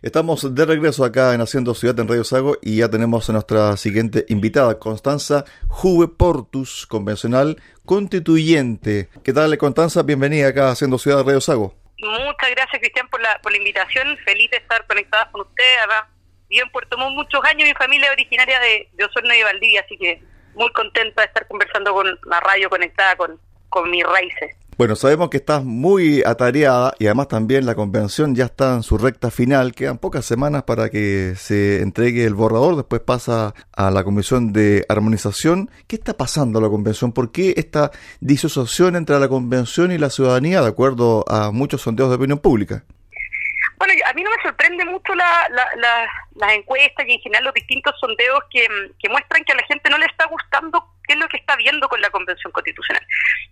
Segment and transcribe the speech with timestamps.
[0.00, 3.76] Estamos de regreso acá en Haciendo Ciudad en Radio Sago y ya tenemos a nuestra
[3.76, 9.08] siguiente invitada, Constanza Juve Portus, convencional constituyente.
[9.24, 10.04] ¿Qué tal, Constanza?
[10.04, 11.74] Bienvenida acá a Haciendo Ciudad en Radio Sago.
[11.98, 14.16] Muchas gracias, Cristian, por la, por la invitación.
[14.24, 15.64] Feliz de estar conectada con usted.
[15.78, 16.04] Además,
[16.48, 19.80] vivo en Puerto Montt muchos años, mi familia es originaria de, de Osorno y Valdivia,
[19.80, 20.22] así que
[20.54, 24.54] muy contenta de estar conversando con la radio conectada con, con mis raíces.
[24.78, 28.96] Bueno, sabemos que estás muy atareada y además también la convención ya está en su
[28.96, 29.74] recta final.
[29.74, 34.86] Quedan pocas semanas para que se entregue el borrador, después pasa a la Comisión de
[34.88, 35.68] Armonización.
[35.88, 37.10] ¿Qué está pasando en la convención?
[37.10, 42.10] ¿Por qué esta disociación entre la convención y la ciudadanía, de acuerdo a muchos sondeos
[42.10, 42.84] de opinión pública?
[44.08, 45.48] A mí no me sorprende mucho la,
[46.34, 48.66] las encuestas y en general los distintos sondeos que,
[49.10, 51.88] muestran que a la gente no le está gustando qué es lo que está viendo
[51.88, 53.04] con la Convención Constitucional.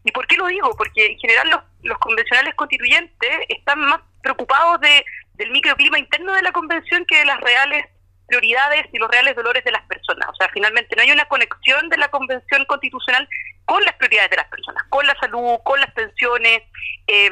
[0.05, 0.75] ¿Y por qué lo digo?
[0.77, 6.43] Porque en general los, los convencionales constituyentes están más preocupados de, del microclima interno de
[6.43, 7.87] la Convención que de las reales
[8.27, 10.29] prioridades y los reales dolores de las personas.
[10.31, 13.29] O sea, finalmente no hay una conexión de la Convención Constitucional
[13.67, 16.63] con las prioridades de las personas, con la salud, con las pensiones.
[17.07, 17.31] Eh,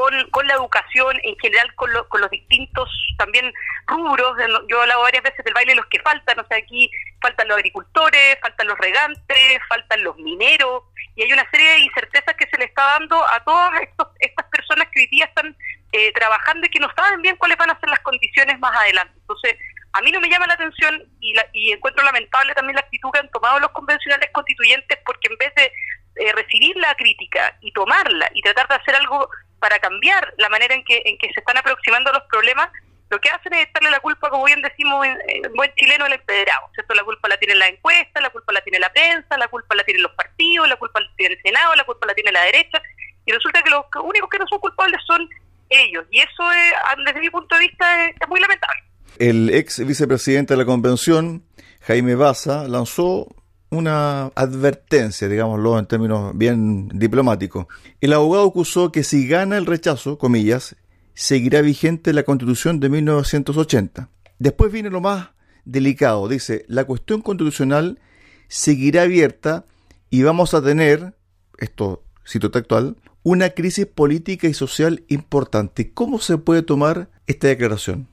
[0.00, 3.52] con, con la educación, en general con, con los distintos también
[3.86, 4.32] rubros.
[4.66, 7.58] Yo he hablado varias veces del baile los que faltan, o sea, aquí faltan los
[7.58, 10.84] agricultores, faltan los regantes, faltan los mineros,
[11.16, 14.46] y hay una serie de incertezas que se le está dando a todas estos, estas
[14.46, 15.54] personas que hoy día están
[15.92, 19.12] eh, trabajando y que no saben bien cuáles van a ser las condiciones más adelante.
[19.20, 19.58] Entonces,
[19.92, 23.10] a mí no me llama la atención y, la, y encuentro lamentable también la actitud
[23.12, 25.70] que han tomado los convencionales constituyentes porque en vez de
[26.20, 30.74] eh, recibir la crítica y tomarla y tratar de hacer algo para cambiar la manera
[30.74, 32.68] en que, en que se están aproximando los problemas,
[33.10, 36.68] lo que hacen es echarle la culpa, como bien decimos en, buen chileno, el empedrado.
[36.74, 36.94] ¿cierto?
[36.94, 39.84] La culpa la tiene la encuesta, la culpa la tiene la prensa, la culpa la
[39.84, 42.80] tienen los partidos, la culpa la tiene el Senado, la culpa la tiene la derecha,
[43.26, 45.28] y resulta que los únicos que no son culpables son
[45.68, 46.72] ellos, y eso es,
[47.04, 48.82] desde mi punto de vista es, es muy lamentable.
[49.18, 51.44] El ex vicepresidente de la convención,
[51.82, 53.26] Jaime Baza, lanzó
[53.70, 57.66] una advertencia, digámoslo en términos bien diplomáticos.
[58.00, 60.76] El abogado acusó que si gana el rechazo, comillas,
[61.14, 64.08] seguirá vigente la constitución de 1980.
[64.38, 65.30] Después viene lo más
[65.64, 68.00] delicado, dice, la cuestión constitucional
[68.48, 69.66] seguirá abierta
[70.08, 71.14] y vamos a tener,
[71.58, 75.92] esto cito textual, una crisis política y social importante.
[75.92, 78.08] ¿Cómo se puede tomar esta declaración?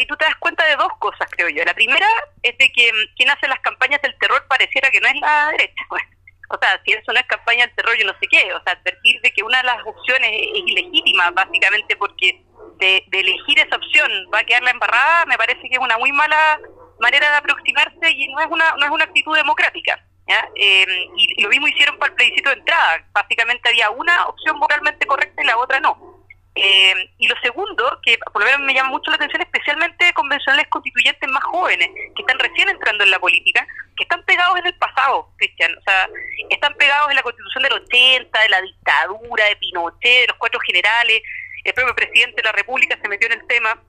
[0.00, 1.62] Ahí tú te das cuenta de dos cosas, creo yo.
[1.62, 2.06] La primera
[2.42, 5.50] es de que mm, quien hace las campañas del terror pareciera que no es la
[5.50, 5.84] derecha.
[5.90, 6.02] Pues.
[6.48, 8.50] O sea, si eso no es campaña del terror, yo no sé qué.
[8.54, 12.42] O sea, advertir de que una de las opciones es ilegítima, básicamente porque
[12.78, 15.98] de, de elegir esa opción va a quedar la embarrada, me parece que es una
[15.98, 16.58] muy mala
[16.98, 20.02] manera de aproximarse y no es una, no es una actitud democrática.
[20.26, 20.48] ¿ya?
[20.54, 23.04] Eh, y lo mismo hicieron para el plebiscito de entrada.
[23.12, 26.09] Básicamente había una opción moralmente correcta y la otra no.
[26.54, 30.66] Eh, y lo segundo, que por lo menos me llama mucho la atención, especialmente convencionales
[30.68, 33.66] constituyentes más jóvenes, que están recién entrando en la política,
[33.96, 35.76] que están pegados en el pasado, Cristian.
[35.78, 36.08] O sea,
[36.50, 40.58] están pegados en la constitución del 80, de la dictadura, de Pinochet, de los cuatro
[40.66, 41.22] generales.
[41.64, 43.80] El propio presidente de la República se metió en el tema.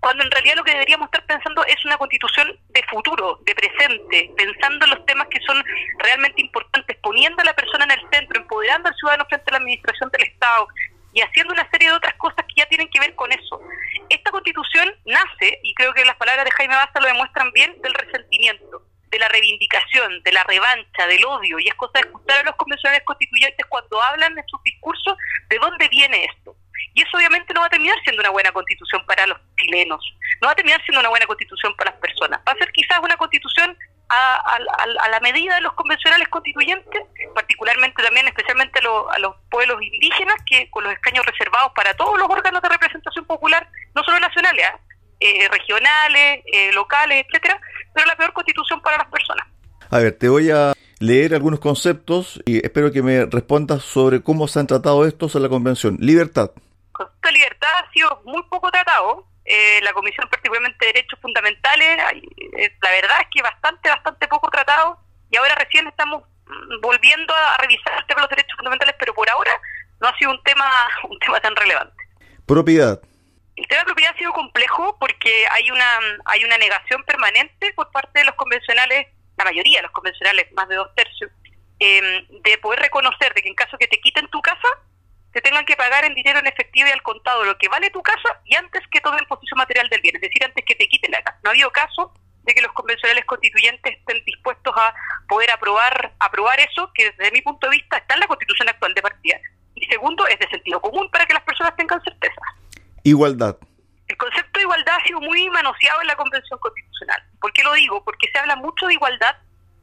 [0.00, 4.30] Cuando en realidad lo que deberíamos estar pensando es una constitución de futuro, de presente,
[4.34, 5.62] pensando en los temas que son
[5.98, 9.58] realmente importantes, poniendo a la persona en el centro, empoderando al ciudadano frente a la
[9.58, 10.68] administración del Estado,
[11.12, 13.60] y haciendo una serie de otras cosas que ya tienen que ver con eso.
[14.08, 17.94] Esta constitución nace, y creo que las palabras de Jaime Baza lo demuestran bien, del
[17.94, 22.44] resentimiento, de la reivindicación, de la revancha, del odio, y es cosa de escuchar a
[22.44, 25.16] los convencionales constituyentes cuando hablan en sus discursos
[25.48, 26.54] de dónde viene esto.
[26.94, 30.00] Y eso obviamente no va a terminar siendo una buena constitución para los chilenos,
[30.40, 32.98] no va a terminar siendo una buena constitución para las personas, va a ser quizás
[33.02, 33.76] una constitución
[34.10, 34.58] a, a,
[35.04, 37.02] a, la medida de los convencionales constituyentes,
[37.34, 41.94] particularmente también, especialmente a, lo, a, los pueblos indígenas, que con los escaños reservados para
[41.94, 44.66] todos los órganos de representación popular, no solo nacionales,
[45.20, 47.60] eh, regionales, eh, locales, etcétera,
[47.94, 49.46] pero la peor constitución para las personas.
[49.90, 54.48] A ver, te voy a leer algunos conceptos y espero que me respondas sobre cómo
[54.48, 55.96] se han tratado estos en la convención.
[56.00, 56.50] Libertad.
[56.56, 61.18] El concepto de libertad ha sido muy poco tratado eh, la Comisión particularmente de Derechos
[61.20, 61.98] Fundamentales,
[62.56, 64.96] eh, la verdad es que bastante, bastante poco tratado
[65.28, 69.12] y ahora recién estamos mm, volviendo a revisar el tema de los derechos fundamentales, pero
[69.12, 69.50] por ahora
[70.00, 70.70] no ha sido un tema,
[71.10, 71.96] un tema tan relevante.
[72.46, 73.00] Propiedad.
[73.56, 77.90] El tema de propiedad ha sido complejo porque hay una, hay una negación permanente por
[77.90, 81.28] parte de los convencionales, la mayoría de los convencionales, más de dos tercios,
[81.80, 84.68] eh, de poder reconocer de que en caso que te quiten tu casa,
[85.32, 88.02] te tengan que pagar en dinero en efectivo y al contado lo que vale tu
[88.02, 91.12] casa y antes que tomen posición material del bien, es decir, antes que te quiten
[91.12, 91.38] la casa.
[91.44, 92.12] No ha habido caso
[92.42, 94.94] de que los convencionales constituyentes estén dispuestos a
[95.28, 98.94] poder aprobar aprobar eso, que desde mi punto de vista está en la constitución actual
[98.94, 99.38] de partida.
[99.74, 102.40] Y segundo, es de sentido común para que las personas tengan certeza.
[103.02, 103.56] Igualdad.
[104.08, 107.22] El concepto de igualdad ha sido muy manoseado en la Convención Constitucional.
[107.40, 108.02] ¿Por qué lo digo?
[108.04, 109.36] Porque se habla mucho de igualdad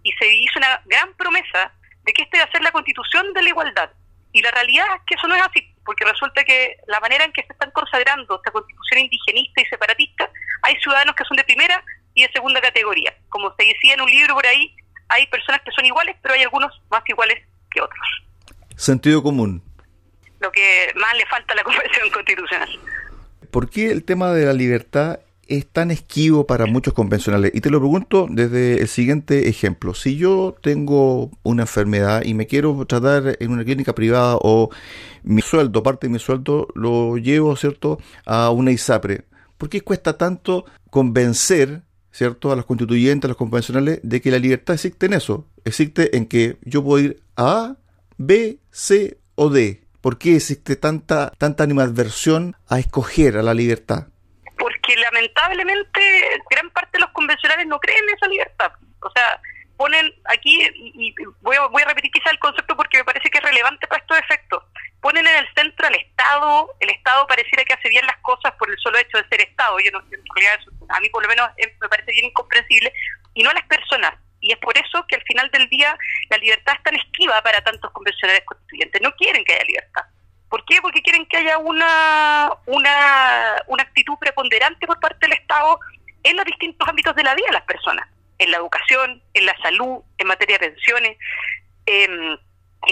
[0.04, 1.72] y se hizo una gran promesa
[2.04, 3.92] de que esta iba a ser la constitución de la igualdad.
[4.38, 7.32] Y la realidad es que eso no es así, porque resulta que la manera en
[7.32, 10.30] que se están consagrando esta constitución indigenista y separatista,
[10.62, 13.18] hay ciudadanos que son de primera y de segunda categoría.
[13.30, 14.76] Como se decía en un libro por ahí,
[15.10, 18.08] hay personas que son iguales, pero hay algunos más iguales que otros.
[18.76, 19.64] Sentido común.
[20.40, 22.80] Lo que más le falta a la Convención Constitucional.
[23.50, 25.20] ¿Por qué el tema de la libertad
[25.50, 27.52] es tan esquivo para muchos convencionales?
[27.54, 29.94] Y te lo pregunto desde el siguiente ejemplo.
[29.94, 34.70] Si yo tengo una enfermedad y me quiero tratar en una clínica privada o
[35.24, 39.26] mi sueldo, parte de mi sueldo, lo llevo, ¿cierto?, a una ISAPRE.
[39.58, 44.40] ¿Por qué cuesta tanto convencer, ¿cierto?, a los constituyentes, a los convencionales, de que la
[44.40, 45.48] libertad existe en eso?
[45.66, 47.78] Existe en que yo puedo ir a
[48.18, 49.84] B, C o D.
[50.02, 54.08] ¿Por qué existe tanta, tanta animadversión a escoger a la libertad?
[54.88, 58.72] Porque lamentablemente gran parte de los convencionales no creen en esa libertad.
[59.02, 59.42] O sea,
[59.76, 63.38] ponen aquí, y voy a, voy a repetir quizá el concepto porque me parece que
[63.38, 64.64] es relevante para estos efectos,
[65.02, 68.70] ponen en el centro al Estado, el Estado pareciera que hace bien las cosas por
[68.70, 71.50] el solo hecho de ser Estado, yo no, en realidad a mí por lo menos
[71.82, 72.92] me parece bien incomprensible,
[73.34, 74.14] y no a las personas.
[74.40, 75.98] Y es por eso que al final del día
[76.30, 79.02] la libertad es tan esquiva para tantos convencionales constituyentes.
[79.02, 80.04] No quieren que haya libertad.
[80.50, 80.82] ¿Por qué?
[80.82, 85.80] Porque quieren que haya una, una, una actitud preponderante por parte del Estado
[86.24, 88.08] en los distintos ámbitos de la vida de las personas,
[88.38, 91.18] en la educación, en la salud, en materia de pensiones,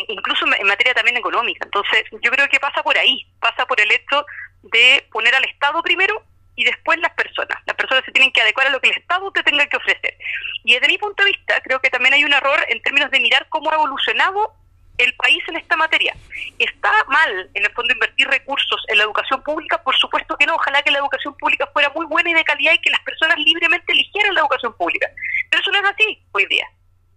[0.08, 1.66] incluso en materia también económica.
[1.66, 4.26] Entonces, yo creo que pasa por ahí, pasa por el hecho
[4.64, 6.24] de poner al Estado primero
[6.56, 7.58] y después las personas.
[7.66, 10.18] Las personas se tienen que adecuar a lo que el Estado te tenga que ofrecer.
[10.64, 13.20] Y desde mi punto de vista, creo que también hay un error en términos de
[13.20, 14.54] mirar cómo ha evolucionado
[14.98, 16.16] el país en esta materia.
[16.60, 19.82] ¿Está mal, en el fondo, invertir recursos en la educación pública?
[19.84, 20.56] Por supuesto que no.
[20.56, 23.38] Ojalá que la educación pública fuera muy buena y de calidad y que las personas
[23.38, 25.08] libremente eligieran la educación pública.
[25.50, 26.68] Pero eso no es así hoy día.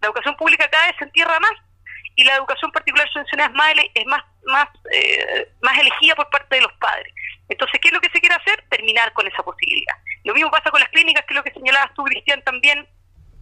[0.00, 1.52] La educación pública cada vez se entierra más
[2.16, 6.56] y la educación particular subvencionada es más, es más, más, eh, más elegida por parte
[6.56, 7.12] de los padres.
[7.48, 8.64] Entonces, ¿qué es lo que se quiere hacer?
[8.69, 9.94] Terminar con esa posibilidad.
[10.25, 12.86] Lo mismo pasa con las clínicas, que es lo que señalabas tú, Cristian, también,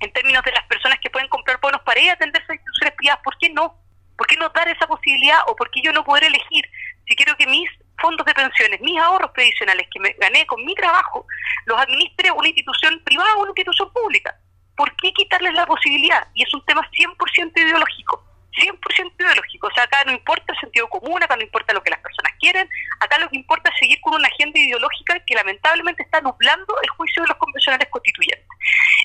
[0.00, 2.94] en términos de las personas que pueden comprar bonos para ir a atenderse a instituciones
[2.96, 3.22] privadas.
[3.24, 3.85] ¿Por qué no?
[4.16, 6.64] ¿Por qué no dar esa posibilidad o por qué yo no poder elegir
[7.06, 7.68] si quiero que mis
[7.98, 11.26] fondos de pensiones, mis ahorros previsionales que me gané con mi trabajo,
[11.66, 14.34] los administre una institución privada o una institución pública?
[14.76, 16.28] ¿Por qué quitarles la posibilidad?
[16.34, 18.25] Y es un tema 100% ideológico.
[18.56, 19.66] 100% ideológico.
[19.66, 22.32] O sea, acá no importa el sentido común, acá no importa lo que las personas
[22.40, 22.68] quieren,
[23.00, 26.88] acá lo que importa es seguir con una agenda ideológica que lamentablemente está nublando el
[26.90, 28.46] juicio de los convencionales constituyentes.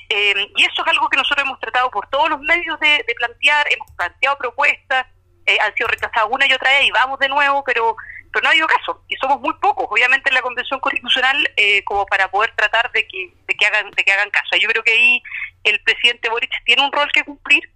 [0.08, 3.66] Eh, y eso es algo que nosotros hemos tratado por todos los medios de, plantear,
[3.70, 5.06] hemos planteado propuestas,
[5.46, 7.96] eh, han sido rechazadas una y otra vez y vamos de nuevo, pero
[8.32, 11.84] pero no ha habido caso y somos muy pocos obviamente en la convención constitucional eh,
[11.84, 14.82] como para poder tratar de que de que hagan de que hagan caso yo creo
[14.82, 15.22] que ahí
[15.64, 17.70] el presidente Boric tiene un rol que cumplir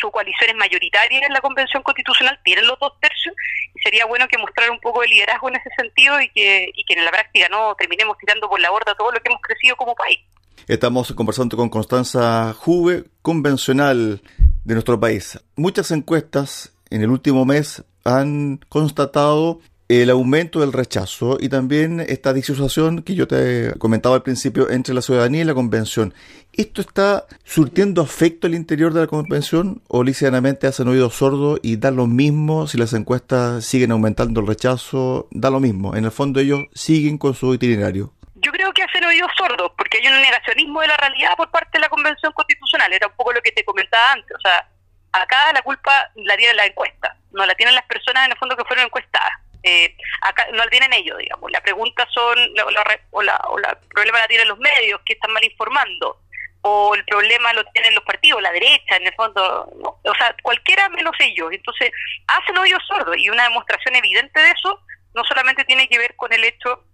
[0.00, 3.34] su coalición es mayoritaria en la Convención Constitucional, tienen los dos tercios,
[3.74, 6.84] y sería bueno que mostrara un poco de liderazgo en ese sentido y que, y
[6.84, 9.76] que en la práctica no terminemos tirando por la borda todo lo que hemos crecido
[9.76, 10.20] como país.
[10.68, 14.22] Estamos conversando con Constanza Juve, convencional
[14.64, 15.40] de nuestro país.
[15.56, 19.60] Muchas encuestas en el último mes han constatado
[19.90, 24.94] el aumento del rechazo y también esta disociación que yo te comentaba al principio entre
[24.94, 26.14] la ciudadanía y la convención.
[26.52, 31.76] ¿Esto está surtiendo afecto al interior de la convención o ligeramente hacen oído sordo y
[31.76, 35.26] da lo mismo si las encuestas siguen aumentando el rechazo?
[35.32, 35.96] Da lo mismo.
[35.96, 38.12] En el fondo ellos siguen con su itinerario.
[38.36, 41.70] Yo creo que hacen oídos sordos porque hay un negacionismo de la realidad por parte
[41.72, 42.92] de la convención constitucional.
[42.92, 44.36] Era un poco lo que te comentaba antes.
[44.36, 44.68] O sea,
[45.10, 48.56] acá la culpa la tiene la encuesta, no la tienen las personas en el fondo
[48.56, 51.50] que fueron encuestadas eh, acá no la tienen ellos, digamos.
[51.50, 52.64] La pregunta son, la,
[53.10, 56.20] o la, o la problema la tienen los medios que están mal informando,
[56.62, 59.68] o el problema lo tienen los partidos, la derecha, en el fondo,
[60.02, 61.52] o sea, cualquiera menos ellos.
[61.52, 61.90] Entonces,
[62.26, 64.80] hacen oídos sordos y una demostración evidente de eso
[65.14, 66.84] no solamente tiene que ver con el hecho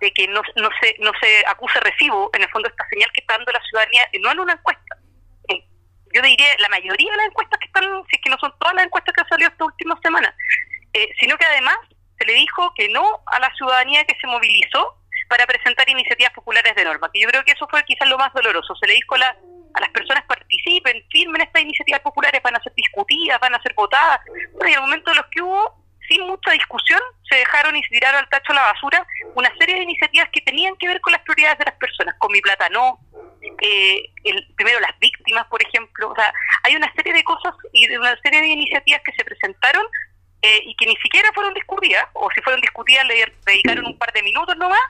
[0.00, 3.20] de que no, no, se, no se acuse recibo, en el fondo, esta señal que
[3.20, 4.96] está dando la ciudadanía, no en una encuesta.
[6.12, 8.74] Yo diría la mayoría de las encuestas que están, si es que no son todas
[8.74, 10.34] las encuestas que han salido estas últimas semanas,
[10.92, 11.76] eh, sino que además
[12.20, 14.94] se le dijo que no a la ciudadanía que se movilizó
[15.28, 18.32] para presentar iniciativas populares de norma, que yo creo que eso fue quizás lo más
[18.34, 18.74] doloroso.
[18.76, 19.36] Se le dijo a,
[19.74, 23.72] a las personas participen, firmen estas iniciativas populares, van a ser discutidas, van a ser
[23.74, 24.20] votadas.
[24.54, 27.90] Bueno, y al momento de los que hubo, sin mucha discusión, se dejaron y se
[27.90, 31.12] tiraron al tacho a la basura una serie de iniciativas que tenían que ver con
[31.12, 32.98] las prioridades de las personas, con mi plata no,
[33.62, 36.10] eh, el, primero las víctimas, por ejemplo.
[36.10, 36.34] O sea,
[36.64, 39.86] hay una serie de cosas y de una serie de iniciativas que se presentaron
[40.42, 44.12] eh, y que ni siquiera fueron discutidas, o si fueron discutidas le dedicaron un par
[44.12, 44.80] de minutos nomás,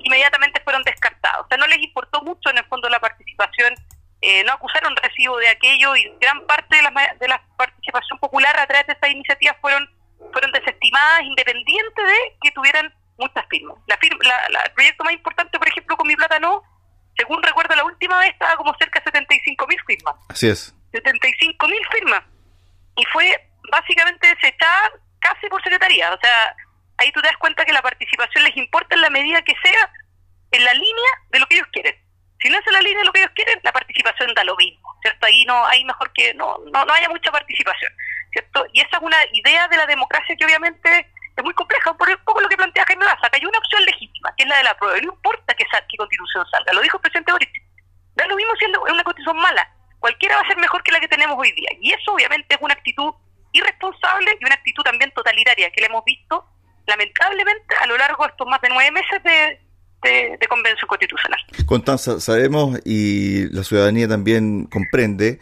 [0.00, 1.44] inmediatamente fueron descartados.
[1.46, 3.74] O sea, no les importó mucho en el fondo la participación,
[4.20, 8.56] eh, no acusaron recibo de aquello y gran parte de la, de la participación popular
[8.58, 9.88] a través de estas iniciativas fueron,
[10.32, 13.76] fueron desestimadas independiente de que tuvieran muchas firmas.
[13.86, 13.98] La,
[14.50, 16.62] la, el proyecto más importante, por ejemplo, con mi plata no,
[17.16, 20.14] según recuerdo la última vez estaba como cerca de 75 mil firmas.
[20.28, 20.74] Así es.
[20.92, 22.22] 75 mil firmas.
[22.96, 26.12] Y fue básicamente desechada casi por secretaría.
[26.12, 26.54] O sea,
[26.98, 29.90] ahí tú te das cuenta que la participación les importa en la medida que sea
[30.50, 31.96] en la línea de lo que ellos quieren.
[32.40, 34.56] Si no es en la línea de lo que ellos quieren, la participación da lo
[34.56, 35.26] mismo, ¿cierto?
[35.26, 37.90] Ahí no hay mejor que no, no, no haya mucha participación,
[38.30, 38.66] ¿cierto?
[38.72, 42.24] Y esa es una idea de la democracia que obviamente es muy compleja, por un
[42.24, 44.64] poco lo que plantea Jaime Baza, que hay una opción legítima, que es la de
[44.64, 47.50] la prueba, no importa que, qué constitución salga, lo dijo el presidente Boric,
[48.16, 49.66] da lo mismo si es una constitución mala,
[49.98, 52.60] cualquiera va a ser mejor que la que tenemos hoy día, y eso obviamente es
[52.60, 53.14] una actitud
[53.52, 56.44] irresponsable y una actitud también totalitaria que le hemos visto
[56.86, 61.38] lamentablemente a lo largo de estos más de nueve meses de, de, convención constitucional.
[61.66, 65.38] Constanza, sabemos y la ciudadanía también comprende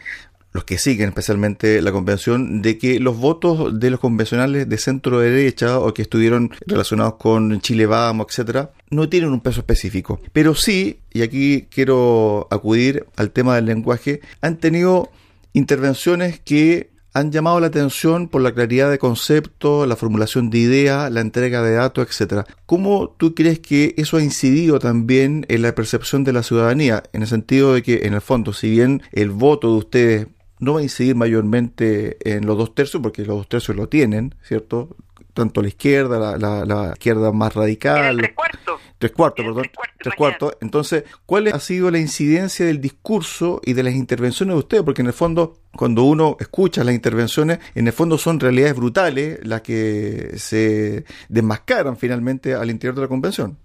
[0.53, 5.19] los que siguen especialmente la convención, de que los votos de los convencionales de centro
[5.19, 10.19] derecha o que estuvieron relacionados con Chile Vamos, etcétera, no tienen un peso específico.
[10.33, 15.09] Pero sí, y aquí quiero acudir al tema del lenguaje, han tenido
[15.53, 21.11] intervenciones que han llamado la atención por la claridad de concepto, la formulación de ideas,
[21.11, 22.45] la entrega de datos, etcétera.
[22.65, 27.03] ¿Cómo tú crees que eso ha incidido también en la percepción de la ciudadanía?
[27.13, 30.27] En el sentido de que, en el fondo, si bien el voto de ustedes
[30.59, 34.35] no va a incidir mayormente en los dos tercios, porque los dos tercios lo tienen,
[34.43, 34.95] ¿cierto?
[35.33, 38.17] Tanto la izquierda, la, la, izquierda más radical.
[38.17, 38.81] Tres cuartos.
[38.97, 39.71] Tres cuartos, perdón.
[39.99, 40.57] Tres cuartos.
[40.61, 44.83] Entonces, ¿cuál ha sido la incidencia del discurso y de las intervenciones de ustedes?
[44.83, 49.39] Porque en el fondo, cuando uno escucha las intervenciones, en el fondo son realidades brutales
[49.43, 53.57] las que se desmascaran finalmente al interior de la convención.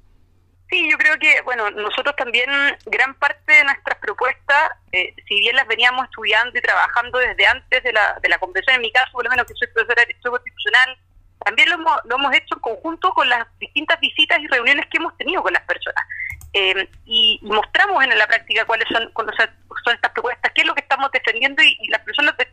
[0.69, 2.51] Sí, yo creo que, bueno, nosotros también,
[2.87, 7.85] gran parte de nuestras propuestas, eh, si bien las veníamos estudiando y trabajando desde antes
[7.85, 10.07] de la, de la convención, en mi caso, por lo menos que soy profesora de
[10.07, 10.99] Derecho Constitucional,
[11.47, 14.97] también lo hemos, lo hemos hecho en conjunto con las distintas visitas y reuniones que
[14.97, 16.05] hemos tenido con las personas.
[16.53, 20.81] Eh, y mostramos en la práctica cuáles son, son estas propuestas, qué es lo que
[20.81, 22.49] estamos defendiendo y, las personas de,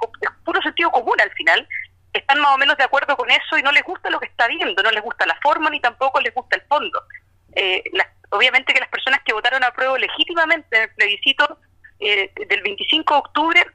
[0.46, 1.68] puro sentido común al final
[2.14, 4.48] están más o menos de acuerdo con eso y no les gusta lo que está
[4.48, 7.02] viendo, no les gusta la forma ni tampoco les gusta el fondo.
[7.56, 7.84] Eh,
[8.30, 11.58] obviamente que las personas que votaron a prueba legítimamente en el plebiscito
[12.00, 13.66] eh, del 25 de octubre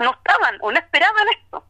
[0.00, 1.64] no estaban o no esperaban esto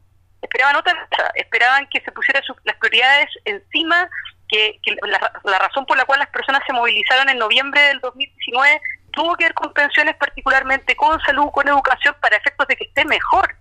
[0.46, 4.08] esperaban otra cosa, esperaban que se pusieran las prioridades encima,
[4.48, 8.80] que, la, razón por la cual las personas se movilizaron en noviembre del 2019
[9.12, 13.04] tuvo que ver con pensiones particularmente, con salud, con educación, para efectos de que esté
[13.06, 13.56] mejor,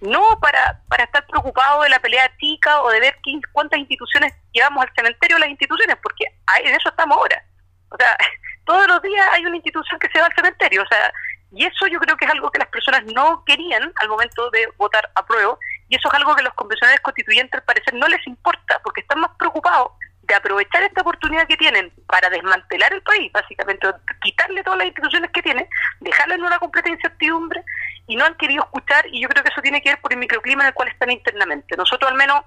[0.00, 3.16] no para, para estar preocupado de la pelea chica o de ver
[3.52, 6.24] cuántas instituciones llevamos al cementerio las instituciones, porque
[6.64, 7.42] en eso estamos ahora.
[7.90, 8.16] O sea,
[8.64, 11.12] todos los días hay una institución que se va al cementerio, o sea,
[11.54, 14.66] y eso yo creo que es algo que las personas no querían al momento de
[14.78, 15.58] votar a prueba,
[15.88, 19.20] y eso es algo que los convencionales constituyentes al parecer no les importa, porque están
[19.20, 23.88] más preocupados de aprovechar esta oportunidad que tienen para desmantelar el país, básicamente,
[24.22, 25.68] quitarle todas las instituciones que tiene,
[26.00, 27.62] dejarle en una completa incertidumbre,
[28.06, 30.18] y no han querido escuchar, y yo creo que eso tiene que ver por el
[30.18, 31.76] microclima en el cual están internamente.
[31.76, 32.42] Nosotros al menos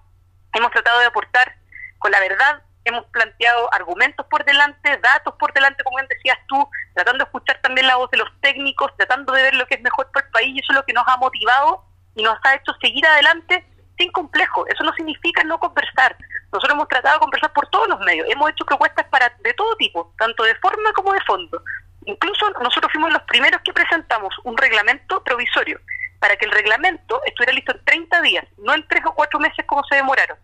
[0.53, 1.55] hemos tratado de aportar
[1.99, 6.69] con la verdad, hemos planteado argumentos por delante, datos por delante, como bien decías tú,
[6.93, 9.81] tratando de escuchar también la voz de los técnicos, tratando de ver lo que es
[9.81, 11.83] mejor para el país, y eso es lo que nos ha motivado
[12.15, 13.65] y nos ha hecho seguir adelante
[13.97, 14.65] sin complejo.
[14.67, 16.15] Eso no significa no conversar.
[16.51, 18.27] Nosotros hemos tratado de conversar por todos los medios.
[18.29, 21.61] Hemos hecho propuestas para de todo tipo, tanto de forma como de fondo.
[22.05, 25.79] Incluso nosotros fuimos los primeros que presentamos un reglamento provisorio
[26.19, 29.65] para que el reglamento estuviera listo en 30 días, no en 3 o 4 meses
[29.65, 30.37] como se demoraron.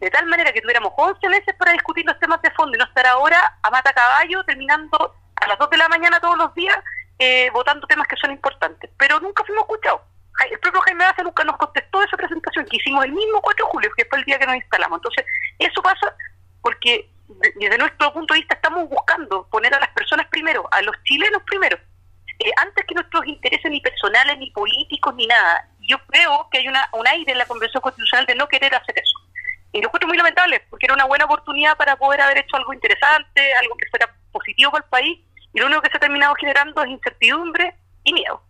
[0.00, 2.84] De tal manera que tuviéramos 11 meses para discutir los temas de fondo y no
[2.84, 6.76] estar ahora a mata caballo terminando a las 2 de la mañana todos los días
[7.18, 8.90] eh, votando temas que son importantes.
[8.96, 10.00] Pero nunca fuimos escuchados
[10.50, 13.70] el propio Jaime Baza nunca nos contestó esa presentación que hicimos el mismo 4 de
[13.70, 14.98] julio, que fue el día que nos instalamos.
[14.98, 15.26] Entonces,
[15.58, 16.14] eso pasa
[16.62, 17.10] porque
[17.56, 21.42] desde nuestro punto de vista estamos buscando poner a las personas primero, a los chilenos
[21.44, 21.78] primero,
[22.38, 25.68] eh, antes que nuestros intereses ni personales, ni políticos, ni nada.
[25.80, 28.98] Yo creo que hay una, un aire en la Convención Constitucional de no querer hacer
[28.98, 29.18] eso.
[29.72, 32.74] Y lo encuentro muy lamentable, porque era una buena oportunidad para poder haber hecho algo
[32.74, 35.20] interesante, algo que fuera positivo para el país,
[35.54, 37.74] y lo único que se ha terminado generando es incertidumbre
[38.04, 38.42] y miedo.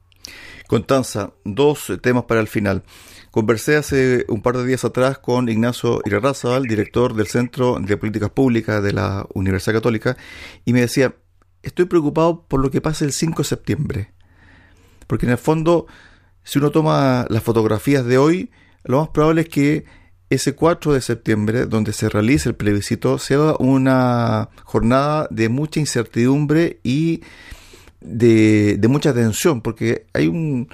[0.72, 2.82] Constanza, dos temas para el final.
[3.30, 8.30] Conversé hace un par de días atrás con Ignacio Irarrázaval, director del Centro de Políticas
[8.30, 10.16] Públicas de la Universidad Católica,
[10.64, 11.14] y me decía,
[11.62, 14.14] estoy preocupado por lo que pase el 5 de septiembre.
[15.08, 15.88] Porque en el fondo,
[16.42, 18.50] si uno toma las fotografías de hoy,
[18.84, 19.84] lo más probable es que
[20.30, 26.80] ese 4 de septiembre, donde se realice el plebiscito, sea una jornada de mucha incertidumbre
[26.82, 27.20] y
[28.04, 30.68] de, de mucha tensión, porque hay un,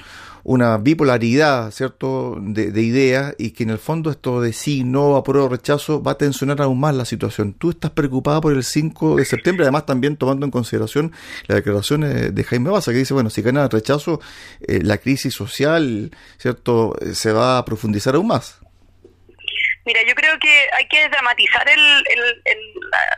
[0.45, 5.17] una bipolaridad, ¿cierto?, de, de, ideas y que en el fondo esto de sí, no,
[5.17, 7.53] apruebo, rechazo va a tensionar aún más la situación.
[7.53, 9.65] ¿Tú estás preocupada por el 5 de septiembre?
[9.65, 11.13] Además, también tomando en consideración
[11.47, 14.21] la declaración de Jaime Baza, que dice, bueno, si gana el rechazo,
[14.67, 18.59] eh, la crisis social, ¿cierto?, se va a profundizar aún más.
[19.85, 22.59] Mira, yo creo que hay que dramatizar el, el, el,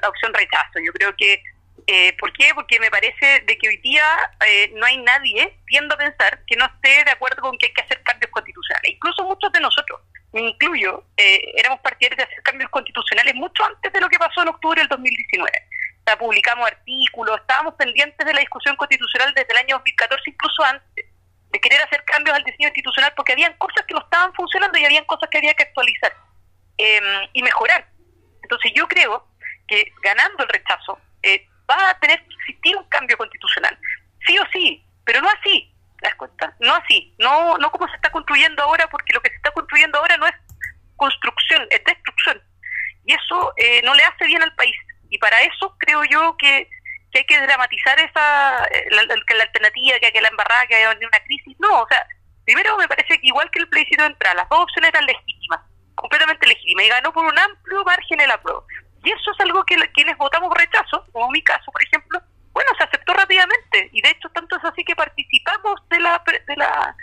[0.03, 0.79] la opción rechazo.
[0.85, 1.43] Yo creo que
[1.87, 2.53] eh, ¿Por qué?
[2.55, 4.05] Porque me parece de que hoy día
[4.47, 7.73] eh, no hay nadie viendo a pensar que no esté de acuerdo con que hay
[7.73, 8.93] que hacer cambios constitucionales.
[8.93, 10.01] Incluso muchos de nosotros,
[10.33, 14.43] me incluyo, eh, éramos partidarios de hacer cambios constitucionales mucho antes de lo que pasó
[14.43, 15.51] en octubre del 2019.
[15.51, 20.65] O sea, publicamos artículos, estábamos pendientes de la discusión constitucional desde el año 2014, incluso
[20.65, 21.07] antes,
[21.51, 24.85] de querer hacer cambios al diseño institucional porque habían cosas que no estaban funcionando y
[24.85, 26.13] habían cosas que había que actualizar
[26.79, 27.89] em, y mejorar.
[28.43, 29.27] Entonces yo creo
[29.67, 33.79] que ganando el rechazo, eh, va a tener que existir un cambio constitucional,
[34.27, 36.55] sí o sí, pero no así, ¿te das?
[36.61, 39.99] No así, no, no como se está construyendo ahora, porque lo que se está construyendo
[39.99, 40.35] ahora no es
[40.97, 42.43] construcción, es destrucción.
[43.05, 44.77] Y eso eh, no le hace bien al país.
[45.09, 46.69] Y para eso creo yo que,
[47.11, 50.85] que hay que dramatizar esa eh, la, la, alternativa, que hay la embarrada, que hay
[50.85, 51.57] una crisis.
[51.59, 52.07] No, o sea,
[52.45, 55.61] primero me parece que igual que el plebiscito de entrada, las dos opciones eran legítimas,
[55.95, 58.65] completamente legítimas, y ganó por un amplio margen el apruebo.
[59.03, 62.21] Y eso es algo que quienes votamos rechazo, como mi caso, por ejemplo,
[62.53, 63.89] bueno, se aceptó rápidamente.
[63.93, 66.95] Y de hecho, tanto es así que participamos de la, de la,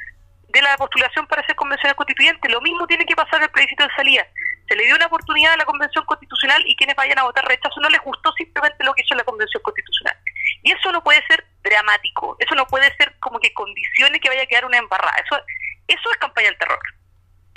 [0.49, 2.49] de la postulación para ser convencional constituyente.
[2.49, 4.27] Lo mismo tiene que pasar el plebiscito de salida.
[4.67, 7.79] Se le dio una oportunidad a la convención constitucional y quienes vayan a votar rechazo
[7.79, 10.17] no les gustó simplemente lo que hizo la convención constitucional.
[10.63, 12.35] Y eso no puede ser dramático.
[12.39, 15.15] Eso no puede ser como que condicione que vaya a quedar una embarrada.
[15.25, 15.41] Eso,
[15.87, 16.79] eso es campaña del terror.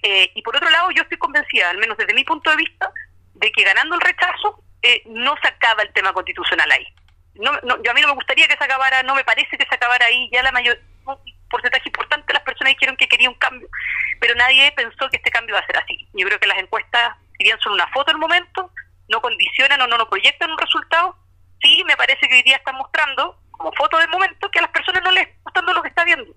[0.02, 2.90] Eh, y por otro lado, yo estoy convencida, al menos desde mi punto de vista,
[3.40, 6.86] de que ganando el rechazo eh, no se acaba el tema constitucional ahí.
[7.34, 9.66] No, no, yo a mí no me gustaría que se acabara, no me parece que
[9.66, 11.16] se acabara ahí, ya la mayor un
[11.48, 13.68] porcentaje importante de las personas dijeron que quería un cambio,
[14.20, 16.08] pero nadie pensó que este cambio iba a ser así.
[16.12, 18.70] Yo creo que las encuestas, si bien son una foto del momento,
[19.08, 21.16] no condicionan o no, no proyectan un resultado,
[21.62, 24.70] sí me parece que hoy día están mostrando, como foto del momento, que a las
[24.70, 26.32] personas no les está gustando lo que está viendo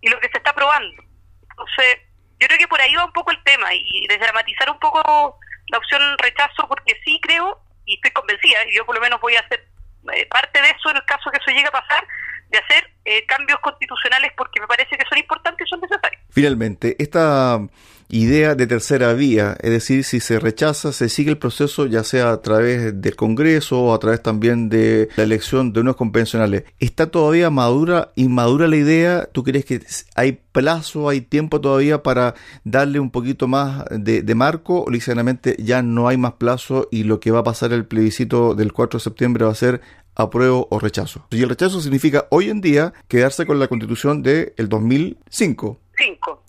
[0.00, 1.02] y lo que se está probando.
[1.50, 2.00] Entonces,
[2.38, 5.78] yo creo que por ahí va un poco el tema y desdramatizar un poco la
[5.78, 9.40] opción rechazo porque sí creo y estoy convencida, y yo por lo menos voy a
[9.40, 9.66] hacer
[10.12, 12.06] eh, parte de eso en el caso que eso llegue a pasar,
[12.50, 16.22] de hacer eh, cambios constitucionales porque me parece que son importantes y son necesarios.
[16.30, 17.60] Finalmente, esta
[18.08, 22.30] idea de tercera vía, es decir, si se rechaza, se sigue el proceso ya sea
[22.30, 26.64] a través del Congreso o a través también de la elección de unos convencionales.
[26.78, 29.28] ¿Está todavía madura, inmadura la idea?
[29.32, 29.80] ¿Tú crees que
[30.14, 35.56] hay plazo, hay tiempo todavía para darle un poquito más de, de marco o ligeramente
[35.58, 38.98] ya no hay más plazo y lo que va a pasar el plebiscito del 4
[38.98, 39.80] de septiembre va a ser
[40.16, 41.26] apruebo o rechazo?
[41.30, 45.78] Y el rechazo significa hoy en día quedarse con la constitución del 2005.
[45.96, 46.45] Cinco, claro.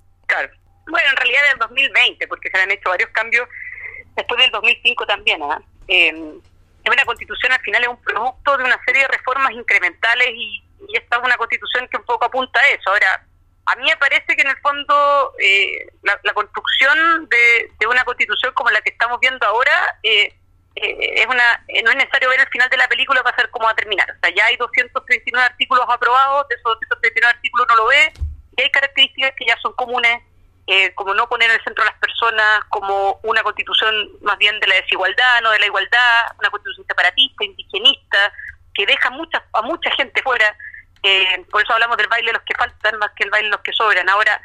[0.88, 3.47] Bueno, en realidad del 2020, porque se han hecho varios cambios
[4.15, 5.41] después del 2005 también.
[5.41, 5.58] ¿eh?
[5.88, 6.39] Eh,
[6.88, 10.63] es una constitución al final es un producto de una serie de reformas incrementales y,
[10.93, 12.91] esta es una constitución que un poco apunta a eso.
[12.91, 13.26] Ahora,
[13.65, 18.54] a mí me parece que en el fondo eh, la, la, construcción de, una constitución
[18.54, 20.34] como la que estamos viendo ahora eh,
[20.76, 23.65] eh, es una no es necesario ver el final de la película para saber cómo
[23.65, 24.10] va a terminar.
[24.12, 28.13] O sea, ya hay 239 artículos aprobados, de esos 239 artículos uno lo ve,
[28.56, 30.21] y hay características que ya son comunes
[30.68, 34.60] eh, como no poner en el centro a las personas, como una constitución más bien
[34.60, 38.34] de la desigualdad, no de la igualdad, una constitución separatista, indigenista,
[38.74, 40.56] que deja mucha, a mucha gente fuera.
[41.04, 43.52] Eh, por eso hablamos del baile de los que faltan más que el baile de
[43.52, 44.10] los que sobran.
[44.10, 44.42] Ahora,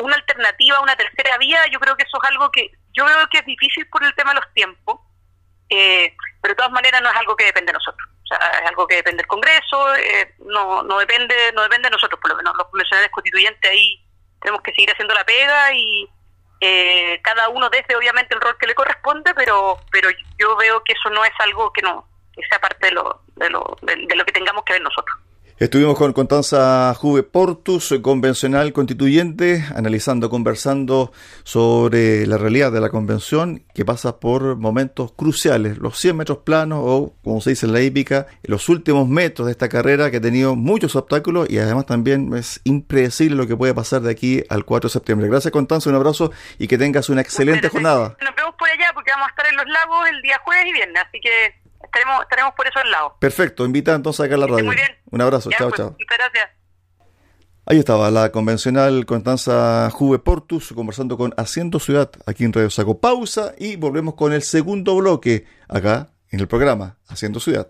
[0.00, 3.38] una alternativa, una tercera vía, yo creo que eso es algo que yo veo que
[3.38, 5.00] es difícil por el tema de los tiempos,
[5.70, 8.06] eh, pero de todas maneras no es algo que depende de nosotros.
[8.22, 11.92] O sea, es algo que depende del Congreso, eh, no, no depende no depende de
[11.92, 14.03] nosotros, por lo menos los convencionales constituyentes ahí
[14.44, 16.06] tenemos que seguir haciendo la pega y
[16.60, 20.92] eh, cada uno desde obviamente el rol que le corresponde, pero pero yo veo que
[20.92, 24.16] eso no es algo que no que sea parte de lo, de lo, de, de
[24.16, 25.18] lo que tengamos que ver nosotros.
[25.56, 31.12] Estuvimos con Constanza Juve Portus, convencional constituyente, analizando, conversando
[31.44, 36.80] sobre la realidad de la convención que pasa por momentos cruciales, los 100 metros planos
[36.82, 40.20] o, como se dice en la hípica, los últimos metros de esta carrera que ha
[40.20, 44.64] tenido muchos obstáculos y además también es impredecible lo que puede pasar de aquí al
[44.64, 45.28] 4 de septiembre.
[45.28, 48.16] Gracias Constanza, un abrazo y que tengas una excelente jornada.
[48.20, 50.72] Nos vemos por allá porque vamos a estar en los lagos el día jueves y
[50.72, 51.63] viernes, así que
[51.94, 53.16] estaremos, estaremos por eso al lado.
[53.18, 54.64] Perfecto, invita entonces acá a la radio.
[54.64, 54.88] Muy bien.
[55.10, 55.90] Un abrazo, ya, chao, pues, chao.
[55.98, 56.50] Muchas gracias.
[57.66, 63.00] Ahí estaba la convencional Constanza Juve Portus conversando con Haciendo Ciudad aquí en Radio Saco.
[63.00, 67.68] Pausa y volvemos con el segundo bloque acá en el programa Haciendo Ciudad.